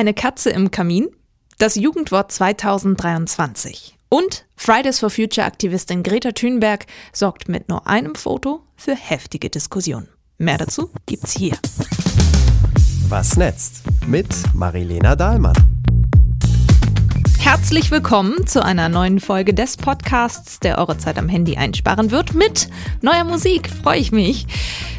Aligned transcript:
Eine 0.00 0.14
Katze 0.14 0.48
im 0.48 0.70
Kamin, 0.70 1.10
das 1.58 1.74
Jugendwort 1.74 2.32
2023 2.32 3.98
und 4.08 4.46
Fridays 4.56 4.98
for 4.98 5.10
Future 5.10 5.46
Aktivistin 5.46 6.02
Greta 6.02 6.32
Thunberg 6.32 6.86
sorgt 7.12 7.50
mit 7.50 7.68
nur 7.68 7.86
einem 7.86 8.14
Foto 8.14 8.62
für 8.76 8.94
heftige 8.94 9.50
Diskussionen. 9.50 10.08
Mehr 10.38 10.56
dazu 10.56 10.88
gibt's 11.04 11.32
hier. 11.32 11.52
Was 13.10 13.36
netzt 13.36 13.82
mit 14.06 14.26
Marilena 14.54 15.16
Dahlmann. 15.16 15.79
Herzlich 17.40 17.90
willkommen 17.90 18.46
zu 18.46 18.62
einer 18.62 18.90
neuen 18.90 19.18
Folge 19.18 19.54
des 19.54 19.78
Podcasts, 19.78 20.60
der 20.60 20.76
eure 20.76 20.98
Zeit 20.98 21.16
am 21.18 21.28
Handy 21.28 21.56
einsparen 21.56 22.10
wird. 22.10 22.34
Mit 22.34 22.68
neuer 23.00 23.24
Musik 23.24 23.70
freue 23.82 23.98
ich 23.98 24.12
mich. 24.12 24.46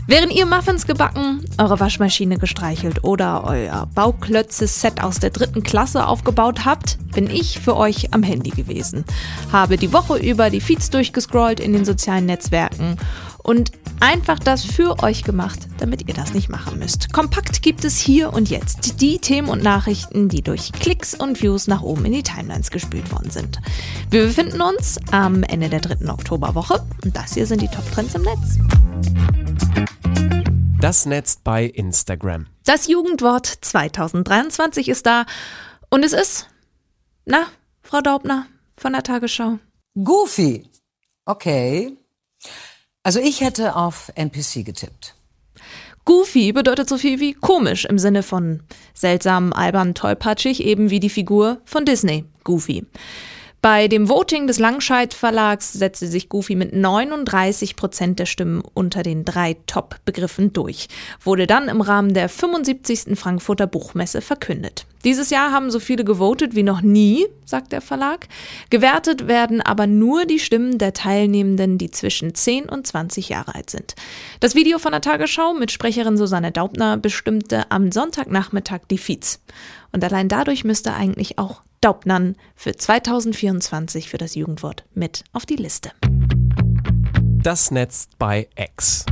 Während 0.07 0.33
ihr 0.33 0.47
Muffins 0.47 0.87
gebacken, 0.87 1.45
eure 1.59 1.79
Waschmaschine 1.79 2.39
gestreichelt 2.39 3.03
oder 3.03 3.43
euer 3.45 3.87
Bauklötze-Set 3.93 5.03
aus 5.03 5.19
der 5.19 5.29
dritten 5.29 5.61
Klasse 5.61 6.07
aufgebaut 6.07 6.65
habt, 6.65 6.97
bin 7.13 7.29
ich 7.29 7.59
für 7.59 7.77
euch 7.77 8.11
am 8.11 8.23
Handy 8.23 8.49
gewesen. 8.49 9.05
Habe 9.51 9.77
die 9.77 9.93
Woche 9.93 10.17
über 10.17 10.49
die 10.49 10.61
Feeds 10.61 10.89
durchgescrollt 10.89 11.59
in 11.59 11.73
den 11.73 11.85
sozialen 11.85 12.25
Netzwerken 12.25 12.97
und 13.43 13.71
einfach 14.01 14.39
das 14.39 14.65
für 14.65 15.01
euch 15.03 15.23
gemacht, 15.23 15.59
damit 15.77 16.07
ihr 16.07 16.13
das 16.13 16.33
nicht 16.33 16.49
machen 16.49 16.79
müsst. 16.79 17.13
Kompakt 17.13 17.61
gibt 17.61 17.85
es 17.85 17.97
hier 17.97 18.33
und 18.33 18.49
jetzt 18.49 18.99
die 18.99 19.19
Themen 19.19 19.47
und 19.47 19.63
Nachrichten, 19.63 20.27
die 20.27 20.41
durch 20.41 20.71
Klicks 20.73 21.13
und 21.13 21.41
Views 21.41 21.67
nach 21.67 21.81
oben 21.81 22.05
in 22.05 22.11
die 22.11 22.23
Timelines 22.23 22.71
gespült 22.71 23.11
worden 23.11 23.29
sind. 23.29 23.59
Wir 24.09 24.23
befinden 24.23 24.61
uns 24.61 24.99
am 25.11 25.43
Ende 25.43 25.69
der 25.69 25.79
dritten 25.79 26.09
Oktoberwoche 26.09 26.83
und 27.03 27.15
das 27.15 27.35
hier 27.35 27.45
sind 27.45 27.61
die 27.61 27.67
Top-Trends 27.67 28.15
im 28.15 28.23
Netz. 28.23 28.57
Das 30.81 31.05
Netz 31.05 31.37
bei 31.43 31.65
Instagram. 31.65 32.47
Das 32.65 32.87
Jugendwort 32.87 33.45
2023 33.45 34.89
ist 34.89 35.05
da 35.05 35.25
und 35.89 36.03
es 36.03 36.13
ist, 36.13 36.47
na, 37.25 37.45
Frau 37.83 38.01
Daubner 38.01 38.47
von 38.77 38.93
der 38.93 39.03
Tagesschau. 39.03 39.59
Goofy. 39.93 40.67
Okay. 41.25 42.00
Also 43.03 43.19
ich 43.19 43.41
hätte 43.41 43.75
auf 43.75 44.11
NPC 44.15 44.63
getippt. 44.63 45.15
Goofy 46.05 46.51
bedeutet 46.51 46.89
so 46.89 46.97
viel 46.97 47.19
wie 47.19 47.33
komisch 47.33 47.85
im 47.85 47.99
Sinne 47.99 48.23
von 48.23 48.61
seltsam, 48.93 49.53
albern, 49.53 49.93
tollpatschig, 49.93 50.63
eben 50.63 50.89
wie 50.89 50.99
die 50.99 51.09
Figur 51.09 51.61
von 51.65 51.85
Disney, 51.85 52.25
Goofy. 52.43 52.85
Bei 53.61 53.87
dem 53.87 54.09
Voting 54.09 54.47
des 54.47 54.57
Langscheid 54.57 55.13
Verlags 55.13 55.71
setzte 55.71 56.07
sich 56.07 56.29
Goofy 56.29 56.55
mit 56.55 56.73
39 56.73 57.75
Prozent 57.75 58.17
der 58.17 58.25
Stimmen 58.25 58.63
unter 58.73 59.03
den 59.03 59.23
drei 59.23 59.55
Top-Begriffen 59.67 60.51
durch, 60.51 60.87
wurde 61.23 61.45
dann 61.45 61.67
im 61.67 61.81
Rahmen 61.81 62.15
der 62.15 62.27
75. 62.27 63.15
Frankfurter 63.19 63.67
Buchmesse 63.67 64.21
verkündet. 64.21 64.87
Dieses 65.03 65.29
Jahr 65.29 65.51
haben 65.51 65.69
so 65.69 65.79
viele 65.79 66.03
gewotet 66.03 66.55
wie 66.55 66.63
noch 66.63 66.81
nie, 66.81 67.27
sagt 67.45 67.71
der 67.71 67.81
Verlag. 67.81 68.27
Gewertet 68.71 69.27
werden 69.27 69.61
aber 69.61 69.85
nur 69.85 70.25
die 70.25 70.39
Stimmen 70.39 70.79
der 70.79 70.93
Teilnehmenden, 70.93 71.77
die 71.77 71.91
zwischen 71.91 72.33
10 72.33 72.67
und 72.67 72.87
20 72.87 73.29
Jahre 73.29 73.53
alt 73.53 73.69
sind. 73.69 73.93
Das 74.39 74.55
Video 74.55 74.79
von 74.79 74.91
der 74.91 75.01
Tagesschau 75.01 75.53
mit 75.53 75.71
Sprecherin 75.71 76.17
Susanne 76.17 76.51
Daubner 76.51 76.97
bestimmte 76.97 77.69
am 77.69 77.91
Sonntagnachmittag 77.91 78.81
die 78.89 78.97
Feeds. 78.97 79.39
Und 79.91 80.03
allein 80.03 80.29
dadurch 80.29 80.63
müsste 80.63 80.95
eigentlich 80.95 81.37
auch 81.37 81.61
Daubnern 81.81 82.35
für 82.55 82.75
2024 82.75 84.09
für 84.09 84.19
das 84.19 84.35
Jugendwort 84.35 84.85
mit 84.93 85.23
auf 85.33 85.47
die 85.47 85.55
Liste. 85.55 85.91
Das 87.43 87.71
Netz 87.71 88.07
bei 88.19 88.47
X. 88.55 89.05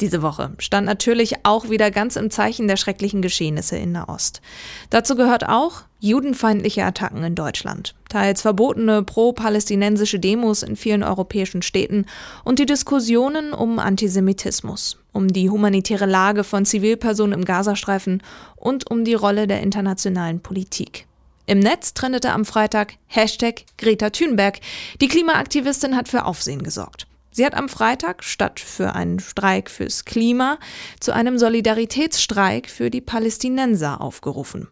Diese 0.00 0.22
Woche 0.22 0.52
stand 0.58 0.86
natürlich 0.86 1.44
auch 1.44 1.68
wieder 1.68 1.90
ganz 1.90 2.16
im 2.16 2.30
Zeichen 2.30 2.68
der 2.68 2.76
schrecklichen 2.76 3.20
Geschehnisse 3.20 3.76
in 3.76 3.92
Nahost. 3.92 4.40
Dazu 4.88 5.14
gehört 5.14 5.46
auch 5.46 5.82
judenfeindliche 5.98 6.84
Attacken 6.84 7.22
in 7.22 7.34
Deutschland, 7.34 7.94
teils 8.08 8.40
verbotene 8.40 9.02
pro-palästinensische 9.02 10.18
Demos 10.18 10.62
in 10.62 10.76
vielen 10.76 11.02
europäischen 11.02 11.60
Städten 11.60 12.06
und 12.44 12.58
die 12.58 12.66
Diskussionen 12.66 13.52
um 13.52 13.78
Antisemitismus, 13.78 14.98
um 15.12 15.28
die 15.28 15.50
humanitäre 15.50 16.06
Lage 16.06 16.44
von 16.44 16.64
Zivilpersonen 16.64 17.38
im 17.38 17.44
Gazastreifen 17.44 18.22
und 18.56 18.90
um 18.90 19.04
die 19.04 19.14
Rolle 19.14 19.46
der 19.46 19.60
internationalen 19.60 20.40
Politik. 20.40 21.06
Im 21.50 21.58
Netz 21.58 21.94
trendete 21.94 22.30
am 22.30 22.44
Freitag 22.44 22.94
Hashtag 23.08 23.64
Greta 23.76 24.10
Thunberg. 24.10 24.60
Die 25.00 25.08
Klimaaktivistin 25.08 25.96
hat 25.96 26.06
für 26.06 26.24
Aufsehen 26.24 26.62
gesorgt. 26.62 27.08
Sie 27.32 27.44
hat 27.44 27.56
am 27.56 27.68
Freitag 27.68 28.22
statt 28.22 28.60
für 28.60 28.94
einen 28.94 29.18
Streik 29.18 29.68
fürs 29.68 30.04
Klima 30.04 30.60
zu 31.00 31.10
einem 31.10 31.38
Solidaritätsstreik 31.38 32.70
für 32.70 32.88
die 32.88 33.00
Palästinenser 33.00 34.00
aufgerufen. 34.00 34.68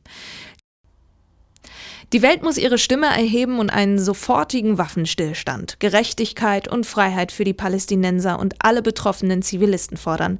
Die 2.12 2.22
Welt 2.22 2.44
muss 2.44 2.58
ihre 2.58 2.78
Stimme 2.78 3.06
erheben 3.06 3.58
und 3.58 3.70
einen 3.70 3.98
sofortigen 3.98 4.78
Waffenstillstand, 4.78 5.80
Gerechtigkeit 5.80 6.68
und 6.68 6.86
Freiheit 6.86 7.32
für 7.32 7.42
die 7.42 7.54
Palästinenser 7.54 8.38
und 8.38 8.54
alle 8.60 8.82
betroffenen 8.82 9.42
Zivilisten 9.42 9.96
fordern, 9.96 10.38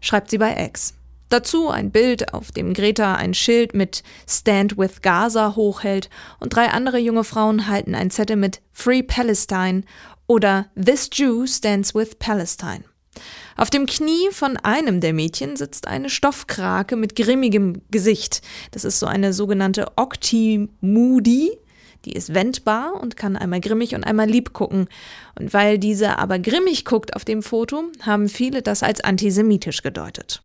schreibt 0.00 0.30
sie 0.30 0.38
bei 0.38 0.66
X. 0.66 0.94
Dazu 1.28 1.68
ein 1.68 1.90
Bild, 1.90 2.32
auf 2.34 2.52
dem 2.52 2.72
Greta 2.72 3.16
ein 3.16 3.34
Schild 3.34 3.74
mit 3.74 4.04
Stand 4.28 4.78
with 4.78 5.02
Gaza 5.02 5.56
hochhält 5.56 6.08
und 6.38 6.54
drei 6.54 6.68
andere 6.68 6.98
junge 6.98 7.24
Frauen 7.24 7.66
halten 7.66 7.96
ein 7.96 8.10
Zettel 8.10 8.36
mit 8.36 8.60
Free 8.72 9.02
Palestine 9.02 9.82
oder 10.28 10.66
This 10.80 11.10
Jew 11.12 11.46
stands 11.46 11.94
with 11.94 12.16
Palestine. 12.18 12.84
Auf 13.56 13.70
dem 13.70 13.86
Knie 13.86 14.28
von 14.30 14.56
einem 14.58 15.00
der 15.00 15.14
Mädchen 15.14 15.56
sitzt 15.56 15.88
eine 15.88 16.10
Stoffkrake 16.10 16.94
mit 16.94 17.16
grimmigem 17.16 17.82
Gesicht. 17.90 18.42
Das 18.72 18.84
ist 18.84 19.00
so 19.00 19.06
eine 19.06 19.32
sogenannte 19.32 19.86
Octi-Moody. 19.96 21.58
Die 22.04 22.12
ist 22.12 22.34
wendbar 22.34 23.00
und 23.00 23.16
kann 23.16 23.36
einmal 23.36 23.60
grimmig 23.60 23.94
und 23.94 24.04
einmal 24.04 24.28
lieb 24.28 24.52
gucken. 24.52 24.88
Und 25.38 25.52
weil 25.54 25.78
diese 25.78 26.18
aber 26.18 26.38
grimmig 26.38 26.84
guckt 26.84 27.16
auf 27.16 27.24
dem 27.24 27.42
Foto, 27.42 27.84
haben 28.02 28.28
viele 28.28 28.62
das 28.62 28.82
als 28.82 29.00
antisemitisch 29.00 29.82
gedeutet. 29.82 30.42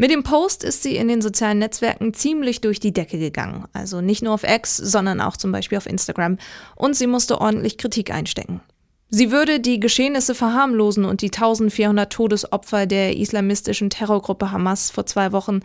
Mit 0.00 0.10
dem 0.10 0.22
Post 0.22 0.64
ist 0.64 0.82
sie 0.82 0.96
in 0.96 1.08
den 1.08 1.20
sozialen 1.20 1.58
Netzwerken 1.58 2.14
ziemlich 2.14 2.62
durch 2.62 2.80
die 2.80 2.94
Decke 2.94 3.18
gegangen. 3.18 3.66
Also 3.74 4.00
nicht 4.00 4.22
nur 4.22 4.32
auf 4.32 4.44
X, 4.44 4.78
sondern 4.78 5.20
auch 5.20 5.36
zum 5.36 5.52
Beispiel 5.52 5.76
auf 5.76 5.84
Instagram. 5.84 6.38
Und 6.74 6.96
sie 6.96 7.06
musste 7.06 7.38
ordentlich 7.38 7.76
Kritik 7.76 8.10
einstecken. 8.10 8.62
Sie 9.10 9.30
würde 9.30 9.60
die 9.60 9.78
Geschehnisse 9.78 10.34
verharmlosen 10.34 11.04
und 11.04 11.20
die 11.20 11.26
1400 11.26 12.10
Todesopfer 12.10 12.86
der 12.86 13.14
islamistischen 13.18 13.90
Terrorgruppe 13.90 14.50
Hamas 14.50 14.90
vor 14.90 15.04
zwei 15.04 15.32
Wochen 15.32 15.60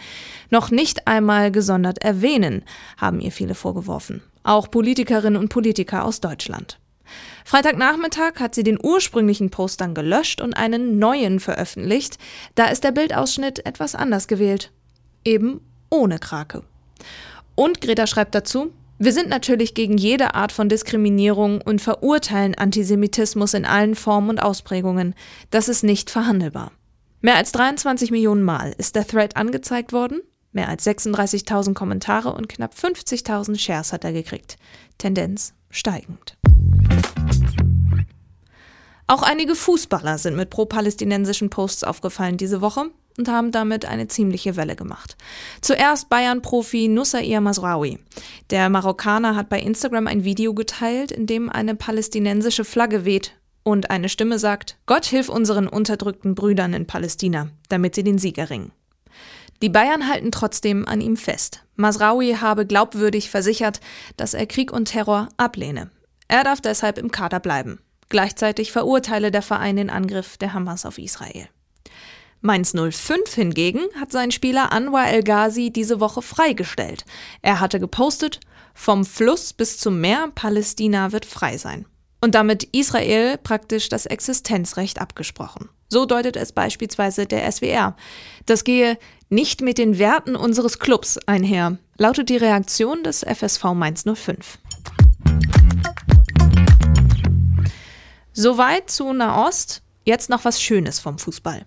noch 0.49 0.69
nicht 0.69 1.07
einmal 1.07 1.49
gesondert 1.49 1.99
erwähnen, 1.99 2.65
haben 2.97 3.21
ihr 3.21 3.31
viele 3.31 3.55
vorgeworfen. 3.55 4.21
Auch 4.43 4.69
Politikerinnen 4.69 5.39
und 5.39 5.47
Politiker 5.47 6.03
aus 6.03 6.19
Deutschland. 6.19 6.77
Freitagnachmittag 7.45 8.39
hat 8.39 8.55
sie 8.55 8.63
den 8.63 8.79
ursprünglichen 8.81 9.51
Post 9.51 9.79
dann 9.79 9.93
gelöscht 9.93 10.41
und 10.41 10.55
einen 10.55 10.97
neuen 10.97 11.39
veröffentlicht. 11.39 12.17
Da 12.55 12.65
ist 12.65 12.83
der 12.83 12.91
Bildausschnitt 12.91 13.63
etwas 13.67 13.93
anders 13.93 14.27
gewählt. 14.27 14.71
Eben 15.23 15.61
ohne 15.91 16.17
Krake. 16.17 16.63
Und 17.53 17.81
Greta 17.81 18.07
schreibt 18.07 18.33
dazu, 18.33 18.73
wir 18.97 19.13
sind 19.13 19.29
natürlich 19.29 19.75
gegen 19.75 19.97
jede 19.97 20.33
Art 20.33 20.51
von 20.51 20.69
Diskriminierung 20.69 21.61
und 21.61 21.81
verurteilen 21.81 22.55
Antisemitismus 22.55 23.53
in 23.53 23.65
allen 23.65 23.93
Formen 23.93 24.31
und 24.31 24.39
Ausprägungen. 24.39 25.13
Das 25.51 25.69
ist 25.69 25.83
nicht 25.83 26.09
verhandelbar. 26.09 26.71
Mehr 27.21 27.35
als 27.35 27.51
23 27.51 28.09
Millionen 28.09 28.41
Mal 28.41 28.73
ist 28.77 28.95
der 28.95 29.05
Thread 29.05 29.35
angezeigt 29.35 29.93
worden, 29.93 30.21
mehr 30.51 30.69
als 30.69 30.85
36.000 30.87 31.75
Kommentare 31.75 32.33
und 32.33 32.49
knapp 32.49 32.73
50.000 32.73 33.59
Shares 33.59 33.93
hat 33.93 34.03
er 34.03 34.13
gekriegt. 34.13 34.57
Tendenz 34.97 35.53
steigend. 35.69 36.37
Auch 39.07 39.21
einige 39.21 39.55
Fußballer 39.55 40.17
sind 40.17 40.35
mit 40.35 40.49
pro-palästinensischen 40.49 41.49
Posts 41.49 41.83
aufgefallen 41.83 42.37
diese 42.37 42.61
Woche 42.61 42.85
und 43.17 43.29
haben 43.29 43.51
damit 43.51 43.85
eine 43.85 44.07
ziemliche 44.07 44.55
Welle 44.55 44.75
gemacht. 44.75 45.15
Zuerst 45.61 46.09
Bayern-Profi 46.09 46.87
Nussair 46.87 47.39
Masraoui. 47.39 47.99
Der 48.49 48.67
Marokkaner 48.69 49.35
hat 49.35 49.49
bei 49.49 49.59
Instagram 49.59 50.07
ein 50.07 50.23
Video 50.23 50.53
geteilt, 50.53 51.11
in 51.11 51.27
dem 51.27 51.49
eine 51.49 51.75
palästinensische 51.75 52.65
Flagge 52.65 53.05
weht 53.05 53.35
und 53.63 53.91
eine 53.91 54.09
Stimme 54.09 54.39
sagt, 54.39 54.77
Gott 54.85 55.05
hilf 55.05 55.29
unseren 55.29 55.67
unterdrückten 55.67 56.35
Brüdern 56.35 56.73
in 56.73 56.87
Palästina, 56.87 57.49
damit 57.69 57.95
sie 57.95 58.03
den 58.03 58.17
Sieg 58.17 58.37
erringen. 58.37 58.71
Die 59.61 59.69
Bayern 59.69 60.09
halten 60.09 60.31
trotzdem 60.31 60.87
an 60.87 60.99
ihm 60.99 61.15
fest. 61.15 61.63
Masraoui 61.75 62.33
habe 62.33 62.65
glaubwürdig 62.65 63.29
versichert, 63.29 63.79
dass 64.17 64.33
er 64.33 64.47
Krieg 64.47 64.73
und 64.73 64.85
Terror 64.85 65.29
ablehne. 65.37 65.89
Er 66.27 66.43
darf 66.43 66.59
deshalb 66.59 66.97
im 66.97 67.11
Kader 67.11 67.39
bleiben. 67.39 67.79
Gleichzeitig 68.09 68.71
verurteile 68.71 69.31
der 69.31 69.41
Verein 69.41 69.77
den 69.77 69.89
Angriff 69.89 70.37
der 70.37 70.53
Hamas 70.53 70.85
auf 70.85 70.97
Israel. 70.97 71.47
Mainz 72.41 72.73
05 72.73 73.33
hingegen 73.33 73.81
hat 73.99 74.11
seinen 74.11 74.31
Spieler 74.31 74.71
Anwar 74.71 75.09
El 75.09 75.23
Ghazi 75.23 75.71
diese 75.71 75.99
Woche 75.99 76.21
freigestellt. 76.21 77.03
Er 77.41 77.59
hatte 77.59 77.79
gepostet, 77.79 78.39
vom 78.75 79.05
Fluss 79.05 79.53
bis 79.53 79.79
zum 79.79 79.99
Meer 79.99 80.29
Palästina 80.35 81.11
wird 81.11 81.25
frei 81.25 81.57
sein. 81.57 81.85
Und 82.21 82.35
damit 82.35 82.63
Israel 82.71 83.37
praktisch 83.37 83.89
das 83.89 84.05
Existenzrecht 84.05 85.01
abgesprochen. 85.01 85.69
So 85.89 86.05
deutet 86.05 86.35
es 86.35 86.51
beispielsweise 86.51 87.25
der 87.25 87.51
SWR. 87.51 87.95
Das 88.45 88.63
gehe 88.63 88.97
nicht 89.29 89.61
mit 89.61 89.77
den 89.77 89.97
Werten 89.97 90.35
unseres 90.35 90.79
Clubs 90.79 91.17
einher, 91.25 91.77
lautet 91.97 92.29
die 92.29 92.37
Reaktion 92.37 93.03
des 93.03 93.23
FSV 93.23 93.63
Mainz 93.73 94.03
05. 94.03 94.59
Soweit 98.37 98.89
zu 98.89 99.13
Nahost. 99.13 99.81
Jetzt 100.03 100.29
noch 100.29 100.43
was 100.43 100.61
Schönes 100.61 100.99
vom 100.99 101.17
Fußball. 101.17 101.65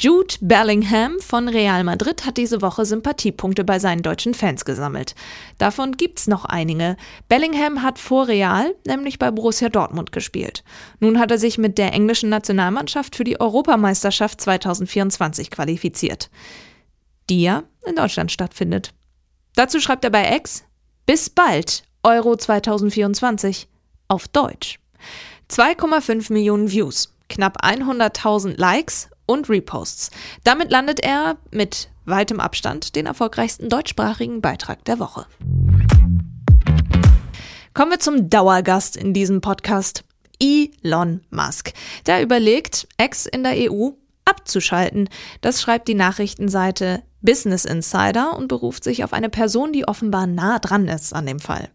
Jude 0.00 0.34
Bellingham 0.40 1.20
von 1.20 1.46
Real 1.46 1.84
Madrid 1.84 2.24
hat 2.24 2.38
diese 2.38 2.62
Woche 2.62 2.86
Sympathiepunkte 2.86 3.64
bei 3.64 3.78
seinen 3.78 4.00
deutschen 4.00 4.32
Fans 4.32 4.64
gesammelt. 4.64 5.14
Davon 5.58 5.98
gibt's 5.98 6.26
noch 6.26 6.46
einige. 6.46 6.96
Bellingham 7.28 7.82
hat 7.82 7.98
vor 7.98 8.28
Real, 8.28 8.74
nämlich 8.86 9.18
bei 9.18 9.30
Borussia 9.30 9.68
Dortmund 9.68 10.10
gespielt. 10.10 10.64
Nun 11.00 11.18
hat 11.18 11.30
er 11.30 11.38
sich 11.38 11.58
mit 11.58 11.76
der 11.76 11.92
englischen 11.92 12.30
Nationalmannschaft 12.30 13.14
für 13.14 13.24
die 13.24 13.38
Europameisterschaft 13.38 14.40
2024 14.40 15.50
qualifiziert, 15.50 16.30
die 17.28 17.42
ja 17.42 17.64
in 17.84 17.94
Deutschland 17.94 18.32
stattfindet. 18.32 18.94
Dazu 19.54 19.80
schreibt 19.80 20.04
er 20.04 20.10
bei 20.10 20.34
X: 20.34 20.64
Bis 21.04 21.28
bald, 21.28 21.82
Euro 22.02 22.36
2024 22.36 23.68
auf 24.08 24.28
Deutsch. 24.28 24.80
2,5 25.50 26.32
Millionen 26.32 26.70
Views, 26.70 27.12
knapp 27.28 27.64
100.000 27.64 28.56
Likes 28.56 29.10
und 29.26 29.48
Reposts. 29.50 30.10
Damit 30.44 30.70
landet 30.70 31.00
er 31.00 31.38
mit 31.50 31.90
weitem 32.04 32.38
Abstand 32.38 32.94
den 32.94 33.06
erfolgreichsten 33.06 33.68
deutschsprachigen 33.68 34.40
Beitrag 34.40 34.84
der 34.84 35.00
Woche. 35.00 35.26
Kommen 37.74 37.90
wir 37.90 37.98
zum 37.98 38.30
Dauergast 38.30 38.96
in 38.96 39.12
diesem 39.12 39.40
Podcast. 39.40 40.04
Elon 40.40 41.20
Musk. 41.30 41.72
Der 42.06 42.22
überlegt, 42.22 42.86
Ex 42.96 43.26
in 43.26 43.42
der 43.42 43.72
EU 43.72 43.90
abzuschalten. 44.24 45.08
Das 45.40 45.60
schreibt 45.60 45.88
die 45.88 45.94
Nachrichtenseite 45.94 47.02
Business 47.22 47.64
Insider 47.64 48.36
und 48.36 48.48
beruft 48.48 48.84
sich 48.84 49.04
auf 49.04 49.12
eine 49.12 49.28
Person, 49.28 49.72
die 49.72 49.86
offenbar 49.86 50.26
nah 50.26 50.58
dran 50.58 50.88
ist 50.88 51.14
an 51.14 51.26
dem 51.26 51.38
Fall. 51.38 51.68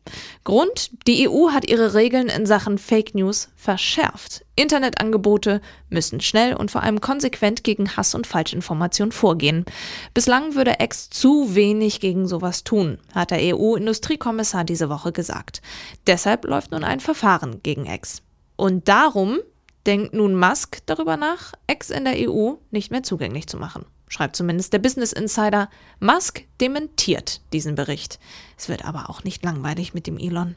Grund, 0.43 0.91
die 1.07 1.29
EU 1.29 1.51
hat 1.51 1.67
ihre 1.67 1.93
Regeln 1.93 2.27
in 2.27 2.45
Sachen 2.45 2.77
Fake 2.77 3.13
News 3.13 3.49
verschärft. 3.55 4.45
Internetangebote 4.55 5.61
müssen 5.89 6.21
schnell 6.21 6.55
und 6.55 6.71
vor 6.71 6.81
allem 6.81 7.01
konsequent 7.01 7.63
gegen 7.63 7.95
Hass 7.95 8.15
und 8.15 8.25
Falschinformation 8.25 9.11
vorgehen. 9.11 9.65
Bislang 10.13 10.55
würde 10.55 10.75
X 10.79 11.09
zu 11.09 11.55
wenig 11.55 11.99
gegen 11.99 12.27
sowas 12.27 12.63
tun, 12.63 12.97
hat 13.13 13.31
der 13.31 13.55
EU-Industriekommissar 13.55 14.63
diese 14.63 14.89
Woche 14.89 15.11
gesagt. 15.11 15.61
Deshalb 16.07 16.45
läuft 16.45 16.71
nun 16.71 16.83
ein 16.83 16.99
Verfahren 16.99 17.61
gegen 17.61 17.85
X. 17.85 18.21
Und 18.55 18.87
darum 18.87 19.39
denkt 19.85 20.13
nun 20.13 20.35
Musk 20.35 20.79
darüber 20.85 21.17
nach, 21.17 21.53
X 21.69 21.89
in 21.89 22.05
der 22.05 22.15
EU 22.29 22.53
nicht 22.71 22.91
mehr 22.91 23.03
zugänglich 23.03 23.47
zu 23.47 23.57
machen. 23.57 23.85
Schreibt 24.15 24.37
zumindest 24.37 24.71
der 24.71 24.79
Business 24.79 25.11
Insider. 25.11 25.67
Musk 25.99 26.45
dementiert 26.61 27.41
diesen 27.51 27.75
Bericht. 27.75 28.17
Es 28.57 28.69
wird 28.69 28.85
aber 28.85 29.09
auch 29.09 29.25
nicht 29.25 29.43
langweilig 29.43 29.93
mit 29.93 30.07
dem 30.07 30.17
Elon. 30.17 30.55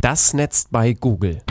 Das 0.00 0.32
Netz 0.32 0.64
bei 0.70 0.94
Google. 0.94 1.42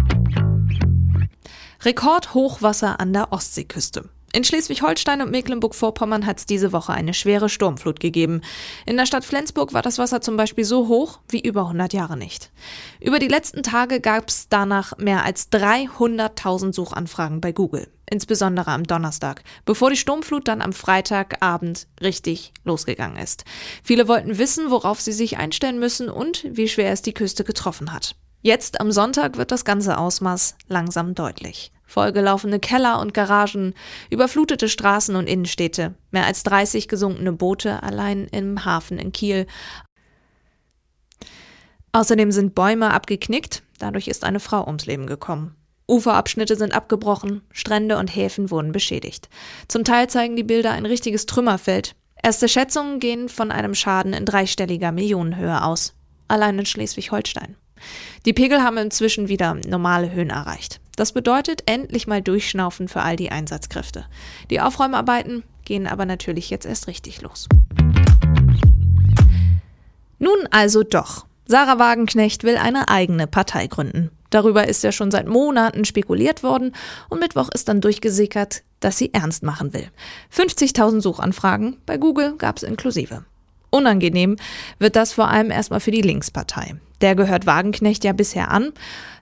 Rekordhochwasser 1.83 2.99
an 2.99 3.13
der 3.13 3.31
Ostseeküste. 3.31 4.09
In 4.33 4.43
Schleswig-Holstein 4.43 5.21
und 5.21 5.29
Mecklenburg-Vorpommern 5.29 6.25
hat 6.25 6.39
es 6.39 6.47
diese 6.47 6.73
Woche 6.73 6.93
eine 6.93 7.13
schwere 7.13 7.47
Sturmflut 7.47 7.99
gegeben. 7.99 8.41
In 8.87 8.97
der 8.97 9.05
Stadt 9.05 9.23
Flensburg 9.23 9.75
war 9.75 9.83
das 9.83 9.99
Wasser 9.99 10.21
zum 10.21 10.35
Beispiel 10.35 10.65
so 10.65 10.87
hoch 10.87 11.19
wie 11.29 11.41
über 11.41 11.61
100 11.61 11.93
Jahre 11.93 12.17
nicht. 12.17 12.51
Über 12.99 13.19
die 13.19 13.27
letzten 13.27 13.61
Tage 13.61 14.01
gab 14.01 14.29
es 14.29 14.49
danach 14.49 14.97
mehr 14.97 15.23
als 15.23 15.51
300.000 15.51 16.73
Suchanfragen 16.73 17.39
bei 17.39 17.51
Google, 17.51 17.87
insbesondere 18.09 18.71
am 18.71 18.83
Donnerstag, 18.83 19.43
bevor 19.65 19.89
die 19.89 19.97
Sturmflut 19.97 20.47
dann 20.47 20.61
am 20.61 20.73
Freitagabend 20.73 21.87
richtig 22.01 22.53
losgegangen 22.63 23.17
ist. 23.17 23.45
Viele 23.83 24.07
wollten 24.07 24.37
wissen, 24.37 24.71
worauf 24.71 25.01
sie 25.01 25.13
sich 25.13 25.37
einstellen 25.37 25.79
müssen 25.79 26.09
und 26.09 26.45
wie 26.49 26.67
schwer 26.67 26.91
es 26.91 27.01
die 27.01 27.13
Küste 27.13 27.43
getroffen 27.43 27.91
hat. 27.91 28.15
Jetzt 28.41 28.79
am 28.79 28.91
Sonntag 28.91 29.37
wird 29.37 29.51
das 29.51 29.65
ganze 29.65 29.97
Ausmaß 29.97 30.55
langsam 30.67 31.15
deutlich 31.15 31.71
vollgelaufene 31.85 32.59
Keller 32.59 32.99
und 32.99 33.13
Garagen, 33.13 33.73
überflutete 34.09 34.67
Straßen 34.67 35.15
und 35.15 35.27
Innenstädte, 35.27 35.95
mehr 36.11 36.25
als 36.25 36.43
30 36.43 36.87
gesunkene 36.87 37.31
Boote 37.31 37.83
allein 37.83 38.27
im 38.27 38.65
Hafen 38.65 38.97
in 38.97 39.11
Kiel. 39.11 39.47
Außerdem 41.91 42.31
sind 42.31 42.55
Bäume 42.55 42.91
abgeknickt, 42.91 43.63
dadurch 43.79 44.07
ist 44.07 44.25
eine 44.25 44.39
Frau 44.39 44.65
ums 44.65 44.85
Leben 44.85 45.07
gekommen. 45.07 45.55
Uferabschnitte 45.87 46.55
sind 46.55 46.73
abgebrochen, 46.73 47.41
Strände 47.51 47.97
und 47.97 48.07
Häfen 48.15 48.49
wurden 48.49 48.71
beschädigt. 48.71 49.29
Zum 49.67 49.83
Teil 49.83 50.09
zeigen 50.09 50.35
die 50.35 50.43
Bilder 50.43 50.71
ein 50.71 50.85
richtiges 50.85 51.25
Trümmerfeld. 51.25 51.95
Erste 52.21 52.49
Schätzungen 52.49 52.99
gehen 52.99 53.29
von 53.29 53.51
einem 53.51 53.75
Schaden 53.75 54.13
in 54.13 54.25
dreistelliger 54.25 54.91
Millionenhöhe 54.91 55.63
aus. 55.63 55.93
Allein 56.27 56.57
in 56.57 56.65
Schleswig-Holstein. 56.65 57.55
Die 58.25 58.33
Pegel 58.33 58.63
haben 58.63 58.77
inzwischen 58.77 59.29
wieder 59.29 59.53
normale 59.67 60.11
Höhen 60.11 60.31
erreicht. 60.31 60.79
Das 60.95 61.11
bedeutet 61.11 61.63
endlich 61.67 62.07
mal 62.07 62.21
Durchschnaufen 62.21 62.87
für 62.87 63.01
all 63.01 63.15
die 63.15 63.31
Einsatzkräfte. 63.31 64.05
Die 64.49 64.61
Aufräumarbeiten 64.61 65.43
gehen 65.65 65.87
aber 65.87 66.05
natürlich 66.05 66.49
jetzt 66.49 66.65
erst 66.65 66.87
richtig 66.87 67.21
los. 67.21 67.47
Nun 70.17 70.47
also 70.49 70.83
doch. 70.83 71.25
Sarah 71.45 71.77
Wagenknecht 71.77 72.43
will 72.43 72.57
eine 72.57 72.87
eigene 72.87 73.27
Partei 73.27 73.67
gründen. 73.67 74.09
Darüber 74.35 74.67
ist 74.67 74.83
ja 74.83 74.91
schon 74.91 75.11
seit 75.11 75.29
Monaten 75.29 75.85
spekuliert 75.85 76.43
worden 76.43 76.75
und 77.07 77.21
Mittwoch 77.21 77.47
ist 77.53 77.69
dann 77.69 77.79
durchgesickert, 77.79 78.63
dass 78.81 78.97
sie 78.97 79.13
ernst 79.13 79.43
machen 79.43 79.73
will. 79.73 79.87
50.000 80.35 80.99
Suchanfragen 80.99 81.77
bei 81.85 81.95
Google 81.95 82.35
gab 82.35 82.57
es 82.57 82.63
inklusive. 82.63 83.23
Unangenehm 83.69 84.35
wird 84.77 84.97
das 84.97 85.13
vor 85.13 85.29
allem 85.29 85.51
erstmal 85.51 85.79
für 85.79 85.91
die 85.91 86.01
Linkspartei. 86.01 86.75
Der 86.99 87.15
gehört 87.15 87.45
Wagenknecht 87.45 88.03
ja 88.03 88.11
bisher 88.11 88.51
an. 88.51 88.73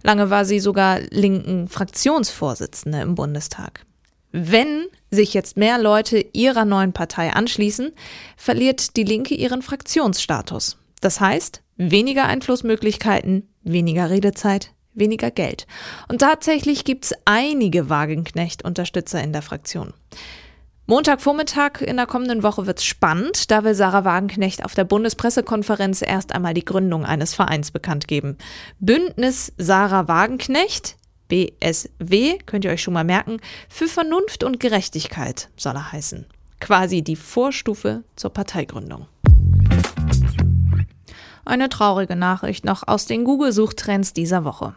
Lange 0.01 0.31
war 0.31 0.45
sie 0.45 0.59
sogar 0.59 0.99
linken 1.11 1.67
Fraktionsvorsitzende 1.67 3.01
im 3.01 3.13
Bundestag. 3.13 3.85
Wenn 4.31 4.87
sich 5.11 5.35
jetzt 5.35 5.57
mehr 5.57 5.77
Leute 5.77 6.25
ihrer 6.33 6.65
neuen 6.65 6.91
Partei 6.91 7.33
anschließen, 7.33 7.91
verliert 8.35 8.97
die 8.97 9.03
Linke 9.03 9.35
ihren 9.35 9.61
Fraktionsstatus. 9.61 10.79
Das 11.01 11.19
heißt, 11.19 11.61
weniger 11.77 12.25
Einflussmöglichkeiten, 12.25 13.47
weniger 13.61 14.09
Redezeit, 14.09 14.71
weniger 14.93 15.31
Geld. 15.31 15.67
Und 16.07 16.19
tatsächlich 16.19 16.85
gibt 16.85 17.05
es 17.05 17.13
einige 17.25 17.89
Wagenknecht-Unterstützer 17.89 19.21
in 19.23 19.33
der 19.33 19.41
Fraktion. 19.41 19.93
Montagvormittag 20.85 21.81
in 21.81 21.95
der 21.95 22.07
kommenden 22.07 22.43
Woche 22.43 22.67
wird's 22.67 22.83
spannend. 22.83 23.49
Da 23.51 23.63
will 23.63 23.73
Sarah 23.73 24.03
Wagenknecht 24.03 24.65
auf 24.65 24.75
der 24.75 24.83
Bundespressekonferenz 24.83 26.01
erst 26.01 26.35
einmal 26.35 26.53
die 26.53 26.65
Gründung 26.65 27.05
eines 27.05 27.33
Vereins 27.33 27.71
bekannt 27.71 28.09
geben. 28.09 28.37
Bündnis 28.79 29.53
Sarah 29.57 30.09
Wagenknecht, 30.09 30.97
BSW, 31.29 32.37
könnt 32.45 32.65
ihr 32.65 32.71
euch 32.71 32.83
schon 32.83 32.93
mal 32.93 33.05
merken, 33.05 33.39
für 33.69 33.87
Vernunft 33.87 34.43
und 34.43 34.59
Gerechtigkeit 34.59 35.49
soll 35.55 35.75
er 35.75 35.93
heißen. 35.93 36.25
Quasi 36.59 37.01
die 37.01 37.15
Vorstufe 37.15 38.03
zur 38.17 38.33
Parteigründung. 38.33 39.07
Eine 41.45 41.69
traurige 41.69 42.15
Nachricht 42.15 42.65
noch 42.65 42.87
aus 42.87 43.05
den 43.05 43.25
Google-Suchtrends 43.25 44.13
dieser 44.13 44.45
Woche. 44.45 44.75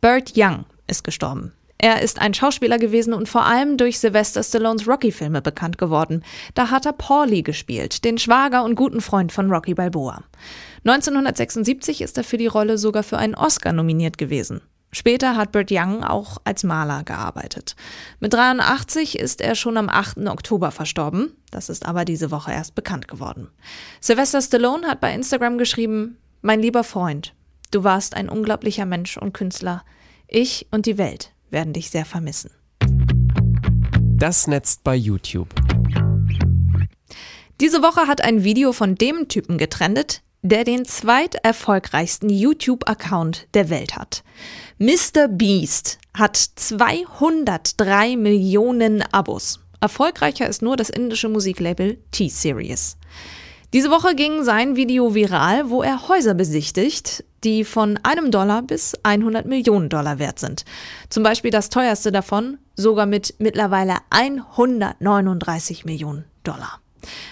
Burt 0.00 0.32
Young 0.36 0.66
ist 0.86 1.04
gestorben. 1.04 1.52
Er 1.78 2.00
ist 2.00 2.20
ein 2.20 2.32
Schauspieler 2.32 2.78
gewesen 2.78 3.12
und 3.12 3.28
vor 3.28 3.44
allem 3.44 3.76
durch 3.76 3.98
Sylvester 3.98 4.42
Stallones 4.42 4.86
Rocky-Filme 4.86 5.42
bekannt 5.42 5.78
geworden. 5.78 6.22
Da 6.54 6.70
hat 6.70 6.86
er 6.86 6.92
Paulie 6.92 7.42
gespielt, 7.42 8.04
den 8.04 8.18
Schwager 8.18 8.62
und 8.62 8.76
guten 8.76 9.00
Freund 9.00 9.32
von 9.32 9.50
Rocky 9.50 9.74
Balboa. 9.74 10.22
1976 10.84 12.02
ist 12.02 12.18
er 12.18 12.24
für 12.24 12.36
die 12.36 12.46
Rolle 12.46 12.78
sogar 12.78 13.02
für 13.02 13.18
einen 13.18 13.34
Oscar 13.34 13.72
nominiert 13.72 14.16
gewesen. 14.16 14.60
Später 14.94 15.36
hat 15.36 15.52
Burt 15.52 15.70
Young 15.70 16.04
auch 16.04 16.36
als 16.44 16.64
Maler 16.64 17.02
gearbeitet. 17.02 17.76
Mit 18.20 18.34
83 18.34 19.18
ist 19.18 19.40
er 19.40 19.54
schon 19.54 19.78
am 19.78 19.88
8. 19.88 20.28
Oktober 20.28 20.70
verstorben. 20.70 21.32
Das 21.50 21.70
ist 21.70 21.86
aber 21.86 22.04
diese 22.04 22.30
Woche 22.30 22.52
erst 22.52 22.74
bekannt 22.74 23.08
geworden. 23.08 23.48
Sylvester 24.00 24.42
Stallone 24.42 24.86
hat 24.86 25.00
bei 25.00 25.14
Instagram 25.14 25.56
geschrieben, 25.56 26.18
mein 26.42 26.60
lieber 26.60 26.84
Freund, 26.84 27.34
du 27.70 27.84
warst 27.84 28.14
ein 28.14 28.28
unglaublicher 28.28 28.84
Mensch 28.84 29.16
und 29.16 29.32
Künstler. 29.32 29.82
Ich 30.28 30.66
und 30.70 30.84
die 30.84 30.98
Welt 30.98 31.32
werden 31.48 31.72
dich 31.72 31.88
sehr 31.90 32.04
vermissen. 32.04 32.50
Das 34.16 34.46
Netz 34.46 34.78
bei 34.84 34.94
YouTube. 34.94 35.48
Diese 37.60 37.82
Woche 37.82 38.08
hat 38.08 38.22
ein 38.22 38.44
Video 38.44 38.72
von 38.72 38.94
dem 38.96 39.28
Typen 39.28 39.56
getrendet, 39.56 40.22
der 40.42 40.64
den 40.64 40.84
zweiterfolgreichsten 40.84 42.28
YouTube-Account 42.28 43.46
der 43.54 43.70
Welt 43.70 43.96
hat. 43.96 44.24
Mr. 44.78 45.28
Beast 45.28 45.98
hat 46.14 46.36
203 46.36 48.16
Millionen 48.16 49.02
Abos. 49.12 49.60
Erfolgreicher 49.80 50.48
ist 50.48 50.62
nur 50.62 50.76
das 50.76 50.90
indische 50.90 51.28
Musiklabel 51.28 51.98
T-Series. 52.10 52.96
Diese 53.72 53.90
Woche 53.90 54.14
ging 54.14 54.42
sein 54.42 54.76
Video 54.76 55.14
viral, 55.14 55.70
wo 55.70 55.82
er 55.82 56.08
Häuser 56.08 56.34
besichtigt, 56.34 57.24
die 57.42 57.64
von 57.64 57.98
einem 58.02 58.30
Dollar 58.30 58.60
bis 58.60 58.94
100 59.02 59.46
Millionen 59.46 59.88
Dollar 59.88 60.18
wert 60.18 60.38
sind. 60.38 60.66
Zum 61.08 61.22
Beispiel 61.22 61.50
das 61.50 61.70
teuerste 61.70 62.12
davon, 62.12 62.58
sogar 62.74 63.06
mit 63.06 63.34
mittlerweile 63.38 63.96
139 64.10 65.86
Millionen 65.86 66.26
Dollar. 66.44 66.81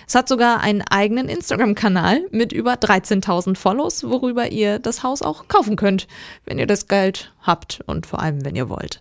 Es 0.06 0.14
hat 0.14 0.28
sogar 0.28 0.60
einen 0.60 0.82
eigenen 0.82 1.28
Instagram-Kanal 1.28 2.22
mit 2.30 2.52
über 2.52 2.74
13.000 2.74 3.56
Follows, 3.56 4.04
worüber 4.04 4.50
ihr 4.50 4.78
das 4.78 5.02
Haus 5.02 5.22
auch 5.22 5.48
kaufen 5.48 5.76
könnt, 5.76 6.06
wenn 6.44 6.58
ihr 6.58 6.66
das 6.66 6.88
Geld 6.88 7.32
habt 7.42 7.80
und 7.86 8.06
vor 8.06 8.20
allem, 8.20 8.44
wenn 8.44 8.56
ihr 8.56 8.68
wollt. 8.68 9.00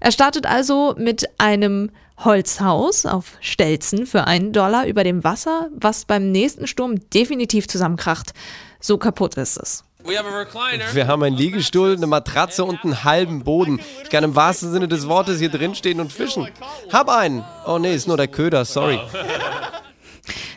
Er 0.00 0.12
startet 0.12 0.46
also 0.46 0.94
mit 0.98 1.28
einem 1.38 1.90
Holzhaus 2.18 3.04
auf 3.04 3.32
Stelzen 3.40 4.06
für 4.06 4.26
einen 4.26 4.52
Dollar 4.52 4.86
über 4.86 5.04
dem 5.04 5.22
Wasser, 5.22 5.68
was 5.74 6.04
beim 6.04 6.32
nächsten 6.32 6.66
Sturm 6.66 7.08
definitiv 7.10 7.68
zusammenkracht. 7.68 8.32
So 8.80 8.98
kaputt 8.98 9.36
ist 9.36 9.56
es. 9.58 9.84
Wir 10.92 11.08
haben 11.08 11.22
einen 11.24 11.36
Liegestuhl, 11.36 11.96
eine 11.96 12.06
Matratze 12.06 12.64
und 12.64 12.84
einen 12.84 13.02
halben 13.02 13.42
Boden. 13.42 13.80
Ich 14.04 14.10
kann 14.10 14.22
im 14.22 14.36
wahrsten 14.36 14.70
Sinne 14.70 14.86
des 14.86 15.08
Wortes 15.08 15.40
hier 15.40 15.48
drin 15.48 15.74
stehen 15.74 16.00
und 16.00 16.12
fischen. 16.12 16.48
Hab 16.92 17.08
einen. 17.08 17.44
Oh 17.66 17.78
nee, 17.78 17.94
ist 17.94 18.06
nur 18.06 18.16
der 18.16 18.28
Köder, 18.28 18.64
sorry. 18.64 19.00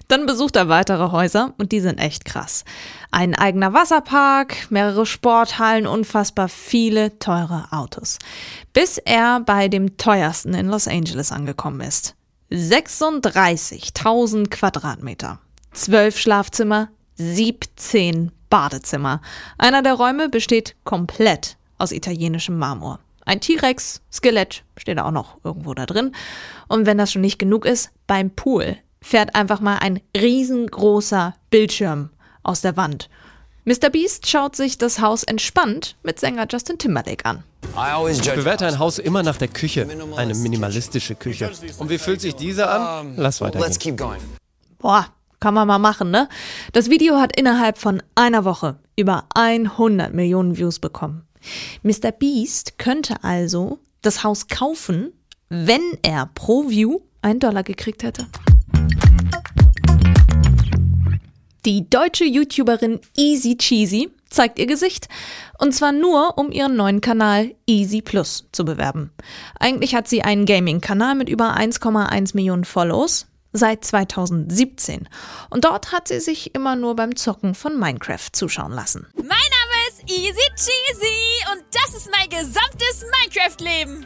Dann 0.09 0.25
besucht 0.25 0.55
er 0.55 0.69
weitere 0.69 1.11
Häuser 1.11 1.53
und 1.59 1.71
die 1.71 1.81
sind 1.81 1.99
echt 1.99 2.25
krass. 2.25 2.65
Ein 3.11 3.35
eigener 3.35 3.73
Wasserpark, 3.73 4.71
mehrere 4.71 5.05
Sporthallen, 5.05 5.85
unfassbar 5.85 6.49
viele 6.49 7.19
teure 7.19 7.67
Autos. 7.69 8.17
Bis 8.73 8.97
er 8.97 9.41
bei 9.41 9.67
dem 9.67 9.97
teuersten 9.97 10.55
in 10.55 10.67
Los 10.67 10.87
Angeles 10.87 11.31
angekommen 11.31 11.81
ist. 11.81 12.15
36.000 12.49 14.49
Quadratmeter. 14.49 15.37
12 15.73 16.17
Schlafzimmer, 16.17 16.89
17 17.13 18.31
Badezimmer. 18.49 19.21
Einer 19.59 19.83
der 19.83 19.93
Räume 19.93 20.27
besteht 20.27 20.75
komplett 20.85 21.55
aus 21.77 21.91
italienischem 21.91 22.57
Marmor. 22.57 22.97
Ein 23.25 23.41
T-Rex, 23.41 24.01
Skelett 24.11 24.63
steht 24.75 24.97
auch 24.97 25.11
noch 25.11 25.37
irgendwo 25.43 25.75
da 25.75 25.85
drin. 25.85 26.15
Und 26.67 26.87
wenn 26.87 26.97
das 26.97 27.11
schon 27.11 27.21
nicht 27.21 27.37
genug 27.37 27.67
ist, 27.67 27.91
beim 28.07 28.31
Pool 28.31 28.79
fährt 29.01 29.35
einfach 29.35 29.59
mal 29.59 29.77
ein 29.77 30.01
riesengroßer 30.15 31.35
Bildschirm 31.49 32.09
aus 32.43 32.61
der 32.61 32.77
Wand. 32.77 33.09
Mr. 33.65 33.89
Beast 33.91 34.27
schaut 34.27 34.55
sich 34.55 34.77
das 34.77 34.99
Haus 34.99 35.23
entspannt 35.23 35.95
mit 36.03 36.19
Sänger 36.19 36.47
Justin 36.49 36.77
Timberlake 36.77 37.25
an. 37.25 37.43
Ich 38.09 38.31
bewerte 38.31 38.65
ein 38.65 38.79
Haus 38.79 38.97
immer 38.99 39.21
nach 39.21 39.37
der 39.37 39.47
Küche. 39.47 39.87
Eine 40.15 40.33
minimalistische 40.33 41.15
Küche. 41.15 41.51
Und 41.77 41.89
wie 41.89 41.97
fühlt 41.97 42.21
sich 42.21 42.35
diese 42.35 42.69
an? 42.69 43.13
Lass 43.15 43.41
weitergehen. 43.41 43.97
Boah, 44.79 45.07
kann 45.39 45.53
man 45.53 45.67
mal 45.67 45.77
machen, 45.77 46.09
ne? 46.09 46.27
Das 46.73 46.89
Video 46.89 47.17
hat 47.17 47.37
innerhalb 47.37 47.77
von 47.77 48.01
einer 48.15 48.43
Woche 48.43 48.79
über 48.95 49.25
100 49.35 50.13
Millionen 50.13 50.57
Views 50.57 50.79
bekommen. 50.79 51.27
Mr. 51.83 52.11
Beast 52.11 52.77
könnte 52.79 53.23
also 53.23 53.79
das 54.01 54.23
Haus 54.23 54.47
kaufen, 54.47 55.13
wenn 55.49 55.81
er 56.01 56.29
pro 56.33 56.69
View 56.69 57.01
einen 57.21 57.39
Dollar 57.39 57.63
gekriegt 57.63 58.03
hätte. 58.03 58.27
Die 61.65 61.89
deutsche 61.89 62.23
YouTuberin 62.23 62.99
Easy 63.17 63.57
Cheesy 63.57 64.09
zeigt 64.29 64.59
ihr 64.59 64.67
Gesicht. 64.67 65.07
Und 65.57 65.73
zwar 65.73 65.91
nur, 65.91 66.37
um 66.37 66.51
ihren 66.51 66.75
neuen 66.75 67.01
Kanal 67.01 67.55
Easy 67.65 68.01
Plus 68.01 68.45
zu 68.51 68.63
bewerben. 68.63 69.11
Eigentlich 69.59 69.95
hat 69.95 70.07
sie 70.07 70.21
einen 70.21 70.45
Gaming-Kanal 70.45 71.15
mit 71.15 71.29
über 71.29 71.57
1,1 71.57 72.35
Millionen 72.35 72.65
Follows 72.65 73.27
seit 73.51 73.83
2017. 73.83 75.09
Und 75.49 75.65
dort 75.65 75.91
hat 75.91 76.07
sie 76.07 76.19
sich 76.19 76.53
immer 76.55 76.75
nur 76.75 76.95
beim 76.95 77.15
Zocken 77.15 77.55
von 77.55 77.79
Minecraft 77.79 78.29
zuschauen 78.31 78.71
lassen. 78.71 79.07
Mein 79.15 79.25
Name 79.27 79.89
ist 79.89 80.03
Easy 80.09 80.49
Cheesy 80.55 81.51
und 81.51 81.63
das 81.71 81.95
ist 81.95 82.09
mein 82.11 82.29
gesamtes 82.29 83.05
Minecraft-Leben. 83.11 84.05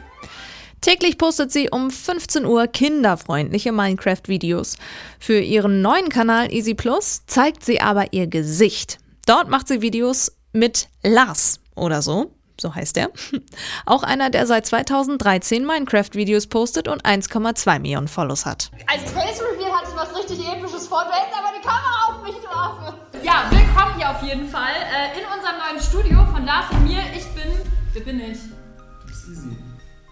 Täglich 0.84 1.16
postet 1.16 1.50
sie 1.50 1.70
um 1.70 1.90
15 1.90 2.44
Uhr 2.44 2.66
kinderfreundliche 2.66 3.72
Minecraft-Videos. 3.72 4.76
Für 5.18 5.40
ihren 5.40 5.80
neuen 5.80 6.10
Kanal 6.10 6.52
Easy 6.52 6.74
Plus 6.74 7.24
zeigt 7.24 7.64
sie 7.64 7.80
aber 7.80 8.12
ihr 8.12 8.26
Gesicht. 8.26 8.98
Dort 9.24 9.48
macht 9.48 9.66
sie 9.66 9.80
Videos 9.80 10.36
mit 10.52 10.90
Lars 11.02 11.60
oder 11.74 12.02
so. 12.02 12.32
So 12.60 12.74
heißt 12.74 12.98
er. 12.98 13.10
Auch 13.86 14.02
einer, 14.02 14.28
der 14.28 14.46
seit 14.46 14.66
2013 14.66 15.64
Minecraft-Videos 15.64 16.48
postet 16.48 16.86
und 16.86 17.02
1,2 17.02 17.78
Millionen 17.78 18.06
Follows 18.06 18.44
hat. 18.44 18.70
Als 18.86 19.10
Face 19.10 19.40
Reveal 19.40 19.72
hatte 19.72 19.88
ich 19.88 19.96
was 19.96 20.14
richtig 20.14 20.46
episches 20.46 20.86
vor. 20.86 21.02
Du 21.06 21.12
hältst 21.12 21.34
aber 21.34 21.56
die 21.56 21.66
Kamera 21.66 22.08
auf 22.10 22.22
mich, 22.22 22.34
du 22.42 22.48
Affe. 22.48 22.94
Ja, 23.22 23.46
willkommen 23.48 23.96
hier 23.96 24.10
auf 24.10 24.22
jeden 24.22 24.50
Fall 24.50 24.74
äh, 24.74 25.18
in 25.18 25.24
unserem 25.34 25.56
neuen 25.66 25.82
Studio 25.82 26.30
von 26.30 26.44
Lars 26.44 26.66
und 26.72 26.84
mir. 26.84 27.00
Ich 27.16 27.24
bin. 27.28 27.50
Wer 27.94 28.02
bin 28.02 28.20
ich? 28.20 28.38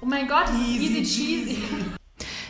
Easy. 0.02 0.04
Oh 0.04 0.06
mein 0.06 0.26
Gott, 0.28 0.49
das 0.49 0.56
ist 0.56 0.80
easy 0.80 1.02
cheesy. 1.02 1.62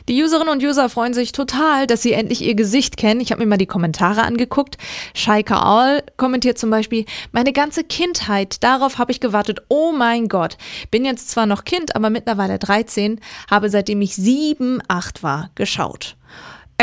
Die 0.09 0.21
Userinnen 0.23 0.49
und 0.49 0.62
User 0.62 0.88
freuen 0.88 1.14
sich 1.14 1.32
total, 1.32 1.87
dass 1.87 2.02
sie 2.02 2.12
endlich 2.12 2.42
ihr 2.42 2.54
Gesicht 2.56 2.97
kennen. 2.97 3.21
Ich 3.21 3.30
habe 3.30 3.42
mir 3.42 3.49
mal 3.49 3.56
die 3.56 3.66
Kommentare 3.66 4.23
angeguckt. 4.23 4.76
Shaika 5.14 5.61
All 5.61 6.02
kommentiert 6.16 6.59
zum 6.59 6.71
Beispiel, 6.71 7.04
meine 7.30 7.52
ganze 7.52 7.85
Kindheit, 7.85 8.64
darauf 8.64 8.99
habe 8.99 9.12
ich 9.12 9.21
gewartet. 9.21 9.61
Oh 9.68 9.92
mein 9.92 10.28
Gott. 10.28 10.56
Bin 10.90 11.04
jetzt 11.04 11.30
zwar 11.30 11.47
noch 11.47 11.64
Kind, 11.64 11.94
aber 11.94 12.11
mittlerweile 12.11 12.59
13, 12.59 13.21
habe 13.49 13.71
seitdem 13.71 14.00
ich 14.00 14.16
7, 14.16 14.82
8 14.88 15.23
war, 15.23 15.50
geschaut. 15.54 16.16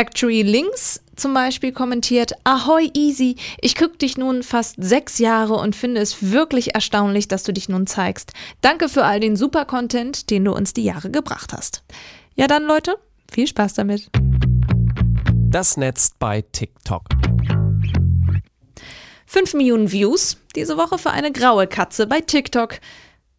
Actually 0.00 0.40
Links 0.40 1.02
zum 1.14 1.34
Beispiel 1.34 1.72
kommentiert, 1.72 2.32
Ahoi 2.44 2.88
Easy, 2.94 3.36
ich 3.60 3.76
gucke 3.76 3.98
dich 3.98 4.16
nun 4.16 4.42
fast 4.42 4.76
sechs 4.78 5.18
Jahre 5.18 5.56
und 5.56 5.76
finde 5.76 6.00
es 6.00 6.32
wirklich 6.32 6.74
erstaunlich, 6.74 7.28
dass 7.28 7.42
du 7.42 7.52
dich 7.52 7.68
nun 7.68 7.86
zeigst. 7.86 8.32
Danke 8.62 8.88
für 8.88 9.04
all 9.04 9.20
den 9.20 9.36
super 9.36 9.66
Content, 9.66 10.30
den 10.30 10.46
du 10.46 10.54
uns 10.54 10.72
die 10.72 10.84
Jahre 10.84 11.10
gebracht 11.10 11.52
hast. 11.52 11.82
Ja 12.34 12.46
dann 12.46 12.64
Leute, 12.64 12.96
viel 13.30 13.46
Spaß 13.46 13.74
damit. 13.74 14.10
Das 15.50 15.76
Netz 15.76 16.12
bei 16.18 16.40
TikTok. 16.50 17.02
5 19.26 19.52
Millionen 19.52 19.92
Views 19.92 20.38
diese 20.56 20.78
Woche 20.78 20.96
für 20.96 21.10
eine 21.10 21.30
graue 21.30 21.66
Katze 21.66 22.06
bei 22.06 22.22
TikTok. 22.22 22.80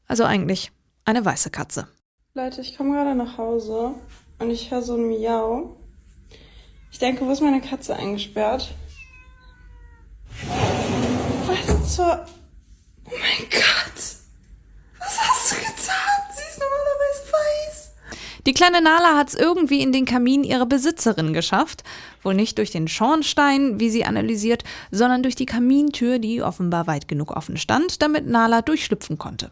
Also 0.07 0.25
eigentlich 0.25 0.71
eine 1.05 1.25
weiße 1.25 1.49
Katze. 1.49 1.87
Leute, 2.35 2.61
ich 2.61 2.77
komme 2.77 2.91
gerade 2.91 3.15
nach 3.15 3.39
Hause 3.39 3.95
und 4.37 4.51
ich 4.51 4.69
höre 4.69 4.83
so 4.83 4.93
ein 4.93 5.07
Miau. 5.07 5.80
Ich 6.91 6.99
denke, 6.99 7.25
wo 7.25 7.31
ist 7.31 7.41
meine 7.41 7.61
Katze 7.61 7.95
eingesperrt? 7.95 8.73
Was 11.47 11.95
zur... 11.95 12.25
Oh 13.05 13.11
mein 13.11 13.49
Gott! 13.49 14.01
Was 14.99 15.17
hast 15.19 15.51
du 15.51 15.55
getan? 15.55 16.21
Sie 16.35 16.43
ist 16.43 16.59
normalerweise 16.59 17.31
weiß. 17.31 17.91
Die 18.45 18.53
kleine 18.53 18.81
Nala 18.81 19.17
hat 19.17 19.29
es 19.29 19.35
irgendwie 19.35 19.81
in 19.81 19.91
den 19.91 20.05
Kamin 20.05 20.43
ihrer 20.43 20.65
Besitzerin 20.65 21.33
geschafft. 21.33 21.83
Wohl 22.23 22.33
nicht 22.33 22.57
durch 22.57 22.71
den 22.71 22.87
Schornstein, 22.87 23.79
wie 23.79 23.89
sie 23.89 24.05
analysiert, 24.05 24.63
sondern 24.91 25.23
durch 25.23 25.35
die 25.35 25.45
Kamintür, 25.45 26.19
die 26.19 26.41
offenbar 26.41 26.87
weit 26.87 27.07
genug 27.07 27.31
offen 27.31 27.57
stand, 27.57 28.01
damit 28.01 28.27
Nala 28.27 28.61
durchschlüpfen 28.61 29.17
konnte. 29.17 29.49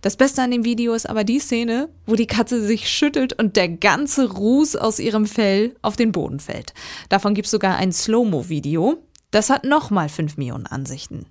Das 0.00 0.16
Beste 0.16 0.42
an 0.42 0.50
dem 0.50 0.64
Video 0.64 0.94
ist 0.94 1.08
aber 1.08 1.24
die 1.24 1.40
Szene, 1.40 1.90
wo 2.06 2.14
die 2.14 2.26
Katze 2.26 2.64
sich 2.64 2.88
schüttelt 2.88 3.38
und 3.38 3.56
der 3.56 3.68
ganze 3.68 4.30
Ruß 4.32 4.76
aus 4.76 4.98
ihrem 4.98 5.26
Fell 5.26 5.76
auf 5.82 5.96
den 5.96 6.12
Boden 6.12 6.40
fällt. 6.40 6.72
Davon 7.10 7.34
gibt 7.34 7.46
es 7.46 7.50
sogar 7.50 7.76
ein 7.76 7.92
Slow-Mo-Video. 7.92 9.02
Das 9.30 9.50
hat 9.50 9.64
nochmal 9.64 10.08
5 10.08 10.38
Millionen 10.38 10.66
Ansichten. 10.66 11.26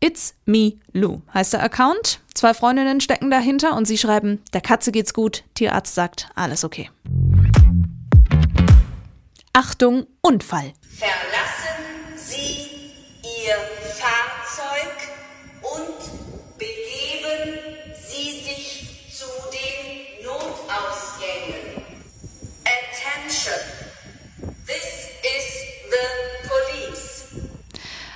It's 0.00 0.34
Me 0.44 0.74
Lou 0.92 1.22
heißt 1.32 1.54
der 1.54 1.62
Account. 1.62 2.20
Zwei 2.34 2.52
Freundinnen 2.52 3.00
stecken 3.00 3.30
dahinter 3.30 3.74
und 3.74 3.86
sie 3.86 3.96
schreiben, 3.96 4.42
der 4.52 4.60
Katze 4.60 4.92
geht's 4.92 5.14
gut, 5.14 5.44
Tierarzt 5.54 5.94
sagt, 5.94 6.28
alles 6.34 6.64
okay. 6.64 6.90
Achtung, 9.54 10.06
Unfall. 10.20 10.74
Verlassen 10.98 11.53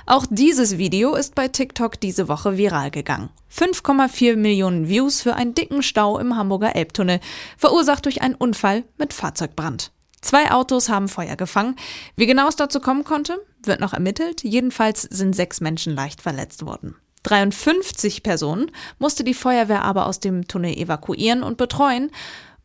Auch 0.09 0.25
dieses 0.27 0.79
Video 0.79 1.13
ist 1.13 1.35
bei 1.35 1.49
TikTok 1.49 1.99
diese 1.99 2.27
Woche 2.27 2.57
viral 2.57 2.89
gegangen. 2.89 3.29
5,4 3.55 4.37
Millionen 4.37 4.89
Views 4.89 5.21
für 5.21 5.35
einen 5.35 5.53
dicken 5.53 5.83
Stau 5.83 6.17
im 6.17 6.35
Hamburger 6.35 6.75
Elbtunnel, 6.75 7.19
verursacht 7.59 8.05
durch 8.05 8.23
einen 8.23 8.33
Unfall 8.33 8.85
mit 8.97 9.13
Fahrzeugbrand. 9.13 9.91
Zwei 10.19 10.49
Autos 10.49 10.89
haben 10.89 11.09
Feuer 11.09 11.35
gefangen. 11.35 11.75
Wie 12.15 12.25
genau 12.25 12.47
es 12.47 12.55
dazu 12.55 12.79
kommen 12.79 13.03
konnte, 13.03 13.39
wird 13.61 13.81
noch 13.81 13.93
ermittelt. 13.93 14.43
Jedenfalls 14.43 15.03
sind 15.03 15.35
sechs 15.35 15.61
Menschen 15.61 15.93
leicht 15.93 16.21
verletzt 16.21 16.65
worden. 16.65 16.95
53 17.21 18.23
Personen 18.23 18.71
musste 18.97 19.23
die 19.23 19.35
Feuerwehr 19.35 19.83
aber 19.83 20.07
aus 20.07 20.19
dem 20.19 20.47
Tunnel 20.47 20.75
evakuieren 20.75 21.43
und 21.43 21.57
betreuen. 21.57 22.09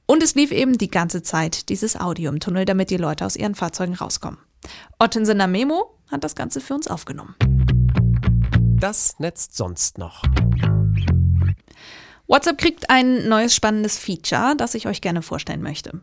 Und 0.06 0.22
es 0.22 0.34
lief 0.34 0.52
eben 0.52 0.76
die 0.76 0.90
ganze 0.90 1.22
Zeit 1.22 1.68
dieses 1.68 1.98
Audio 1.98 2.30
im 2.30 2.40
Tunnel, 2.40 2.64
damit 2.64 2.90
die 2.90 2.96
Leute 2.96 3.24
aus 3.24 3.36
ihren 3.36 3.54
Fahrzeugen 3.54 3.94
rauskommen. 3.94 4.38
Ottensener 4.98 5.46
Memo 5.46 5.98
hat 6.10 6.24
das 6.24 6.34
Ganze 6.34 6.60
für 6.60 6.74
uns 6.74 6.88
aufgenommen. 6.88 7.34
Das 8.78 9.18
netzt 9.18 9.56
sonst 9.56 9.98
noch. 9.98 10.22
WhatsApp 12.26 12.58
kriegt 12.58 12.90
ein 12.90 13.28
neues 13.28 13.54
spannendes 13.54 13.98
Feature, 13.98 14.54
das 14.56 14.74
ich 14.74 14.86
euch 14.86 15.00
gerne 15.00 15.22
vorstellen 15.22 15.62
möchte. 15.62 16.00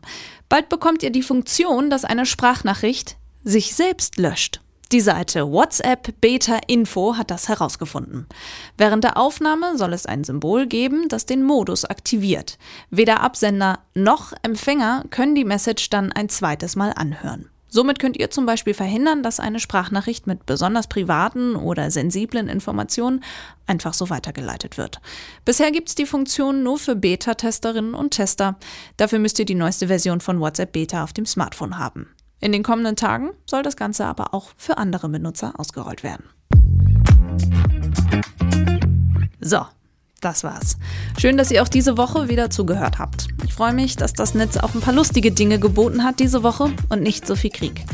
Bald 0.48 0.68
bekommt 0.68 1.02
ihr 1.02 1.10
die 1.10 1.22
Funktion, 1.22 1.90
dass 1.90 2.04
eine 2.04 2.26
Sprachnachricht 2.26 3.16
sich 3.44 3.74
selbst 3.74 4.18
löscht. 4.18 4.60
Die 4.92 5.00
Seite 5.00 5.50
WhatsApp 5.50 6.20
Beta 6.20 6.58
Info 6.66 7.16
hat 7.16 7.30
das 7.30 7.48
herausgefunden. 7.48 8.26
Während 8.76 9.04
der 9.04 9.16
Aufnahme 9.16 9.78
soll 9.78 9.94
es 9.94 10.04
ein 10.04 10.22
Symbol 10.22 10.66
geben, 10.66 11.08
das 11.08 11.24
den 11.24 11.42
Modus 11.42 11.86
aktiviert. 11.86 12.58
Weder 12.90 13.22
Absender 13.22 13.78
noch 13.94 14.34
Empfänger 14.42 15.04
können 15.08 15.34
die 15.34 15.46
Message 15.46 15.88
dann 15.88 16.12
ein 16.12 16.28
zweites 16.28 16.76
Mal 16.76 16.92
anhören. 16.94 17.48
Somit 17.68 18.00
könnt 18.00 18.18
ihr 18.18 18.30
zum 18.30 18.44
Beispiel 18.44 18.74
verhindern, 18.74 19.22
dass 19.22 19.40
eine 19.40 19.60
Sprachnachricht 19.60 20.26
mit 20.26 20.44
besonders 20.44 20.88
privaten 20.88 21.56
oder 21.56 21.90
sensiblen 21.90 22.50
Informationen 22.50 23.24
einfach 23.66 23.94
so 23.94 24.10
weitergeleitet 24.10 24.76
wird. 24.76 25.00
Bisher 25.46 25.70
gibt 25.70 25.88
es 25.88 25.94
die 25.94 26.04
Funktion 26.04 26.62
nur 26.62 26.78
für 26.78 26.96
Beta-Testerinnen 26.96 27.94
und 27.94 28.10
Tester. 28.10 28.56
Dafür 28.98 29.20
müsst 29.20 29.38
ihr 29.38 29.46
die 29.46 29.54
neueste 29.54 29.86
Version 29.86 30.20
von 30.20 30.38
WhatsApp 30.38 30.72
Beta 30.72 31.02
auf 31.02 31.14
dem 31.14 31.24
Smartphone 31.24 31.78
haben. 31.78 32.10
In 32.42 32.50
den 32.50 32.64
kommenden 32.64 32.96
Tagen 32.96 33.30
soll 33.48 33.62
das 33.62 33.76
Ganze 33.76 34.04
aber 34.04 34.34
auch 34.34 34.48
für 34.56 34.76
andere 34.76 35.08
Benutzer 35.08 35.54
ausgerollt 35.58 36.02
werden. 36.02 36.24
So, 39.40 39.60
das 40.20 40.42
war's. 40.42 40.76
Schön, 41.20 41.36
dass 41.36 41.52
ihr 41.52 41.62
auch 41.62 41.68
diese 41.68 41.96
Woche 41.96 42.28
wieder 42.28 42.50
zugehört 42.50 42.98
habt. 42.98 43.28
Ich 43.44 43.54
freue 43.54 43.72
mich, 43.72 43.94
dass 43.94 44.12
das 44.12 44.34
Netz 44.34 44.56
auch 44.56 44.74
ein 44.74 44.80
paar 44.80 44.92
lustige 44.92 45.30
Dinge 45.30 45.60
geboten 45.60 46.02
hat 46.02 46.18
diese 46.18 46.42
Woche 46.42 46.72
und 46.88 47.00
nicht 47.00 47.28
so 47.28 47.36
viel 47.36 47.50
Krieg. 47.50 47.84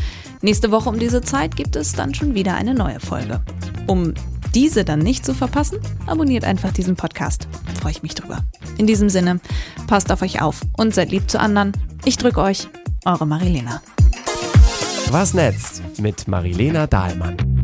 Nächste 0.40 0.70
Woche 0.70 0.88
um 0.88 0.98
diese 0.98 1.20
Zeit 1.20 1.54
gibt 1.54 1.76
es 1.76 1.92
dann 1.92 2.14
schon 2.14 2.34
wieder 2.34 2.54
eine 2.54 2.72
neue 2.72 3.00
Folge. 3.00 3.42
Um 3.86 4.14
diese 4.54 4.82
dann 4.82 5.00
nicht 5.00 5.26
zu 5.26 5.34
verpassen, 5.34 5.78
abonniert 6.06 6.44
einfach 6.44 6.72
diesen 6.72 6.96
Podcast. 6.96 7.48
Freue 7.82 7.92
ich 7.92 8.02
mich 8.02 8.14
drüber. 8.14 8.38
In 8.78 8.86
diesem 8.86 9.10
Sinne, 9.10 9.40
passt 9.86 10.10
auf 10.10 10.22
euch 10.22 10.40
auf 10.40 10.62
und 10.78 10.94
seid 10.94 11.10
lieb 11.10 11.30
zu 11.30 11.38
anderen. 11.38 11.72
Ich 12.06 12.16
drücke 12.16 12.40
euch, 12.40 12.66
eure 13.04 13.26
Marilena. 13.26 13.82
Was 15.10 15.32
Netz 15.32 15.80
mit 15.98 16.28
Marilena 16.28 16.86
Dahlmann. 16.86 17.57